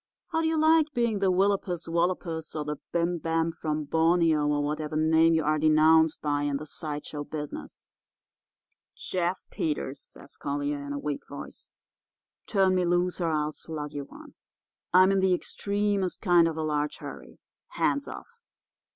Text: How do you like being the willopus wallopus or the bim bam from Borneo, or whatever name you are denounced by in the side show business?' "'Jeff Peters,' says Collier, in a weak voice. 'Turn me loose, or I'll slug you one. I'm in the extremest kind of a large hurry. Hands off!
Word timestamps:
How 0.29 0.41
do 0.41 0.47
you 0.47 0.57
like 0.57 0.91
being 0.95 1.19
the 1.19 1.31
willopus 1.31 1.87
wallopus 1.87 2.55
or 2.55 2.65
the 2.65 2.77
bim 2.91 3.19
bam 3.19 3.51
from 3.51 3.83
Borneo, 3.83 4.47
or 4.47 4.63
whatever 4.63 4.95
name 4.95 5.35
you 5.35 5.43
are 5.43 5.59
denounced 5.59 6.23
by 6.23 6.41
in 6.41 6.57
the 6.57 6.65
side 6.65 7.05
show 7.05 7.23
business?' 7.23 7.81
"'Jeff 8.95 9.43
Peters,' 9.51 9.99
says 10.01 10.37
Collier, 10.37 10.83
in 10.83 10.91
a 10.93 10.97
weak 10.97 11.27
voice. 11.27 11.69
'Turn 12.47 12.73
me 12.73 12.83
loose, 12.83 13.21
or 13.21 13.29
I'll 13.29 13.51
slug 13.51 13.91
you 13.93 14.05
one. 14.05 14.33
I'm 14.91 15.11
in 15.11 15.19
the 15.19 15.35
extremest 15.35 16.19
kind 16.19 16.47
of 16.47 16.57
a 16.57 16.63
large 16.63 16.97
hurry. 16.97 17.37
Hands 17.69 18.07
off! 18.07 18.39